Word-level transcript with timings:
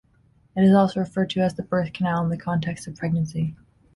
It 0.55 0.63
is 0.63 0.73
also 0.73 0.99
referred 1.01 1.29
to 1.29 1.41
as 1.41 1.53
the 1.53 1.61
birth 1.61 1.93
canal 1.93 2.23
in 2.23 2.31
the 2.31 2.35
context 2.39 2.87
of 2.87 2.95
pregnancy. 2.95 3.55